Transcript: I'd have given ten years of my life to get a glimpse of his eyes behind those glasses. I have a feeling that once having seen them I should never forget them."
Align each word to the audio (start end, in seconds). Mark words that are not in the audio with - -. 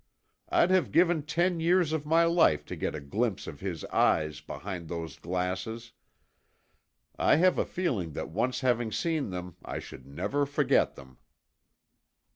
I'd 0.49 0.71
have 0.71 0.91
given 0.91 1.21
ten 1.21 1.59
years 1.59 1.93
of 1.93 2.07
my 2.07 2.23
life 2.23 2.65
to 2.65 2.75
get 2.75 2.95
a 2.95 2.99
glimpse 2.99 3.45
of 3.45 3.59
his 3.59 3.85
eyes 3.93 4.41
behind 4.41 4.87
those 4.89 5.19
glasses. 5.19 5.91
I 7.19 7.35
have 7.35 7.59
a 7.59 7.65
feeling 7.67 8.13
that 8.13 8.29
once 8.29 8.61
having 8.61 8.91
seen 8.91 9.29
them 9.29 9.57
I 9.63 9.77
should 9.77 10.07
never 10.07 10.47
forget 10.47 10.95
them." 10.95 11.19